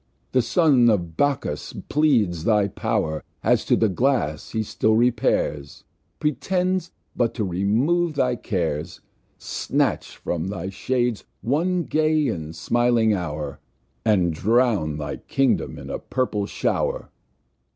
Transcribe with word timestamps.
The 0.31 0.41
Son 0.41 0.89
of 0.89 1.15
Bacchus 1.15 1.75
pleads 1.87 2.43
thy 2.45 2.69
Pow'r, 2.69 3.21
As 3.43 3.63
to 3.65 3.75
the 3.75 3.87
Glass 3.87 4.49
he 4.49 4.63
still 4.63 4.95
repairs, 4.95 5.83
Pretends 6.19 6.89
but 7.15 7.35
to 7.35 7.43
remove 7.43 8.15
thy 8.15 8.35
Cares, 8.35 9.01
Snatch 9.37 10.17
from 10.17 10.47
thy 10.47 10.69
Shades 10.69 11.25
one 11.43 11.83
gay, 11.83 12.27
and 12.29 12.55
smiling 12.55 13.13
Hour, 13.13 13.59
And 14.03 14.33
drown 14.33 14.97
thy 14.97 15.17
Kingdom 15.17 15.77
in 15.77 15.91
a 15.91 15.99
purple 15.99 16.47
Show'r. 16.47 17.11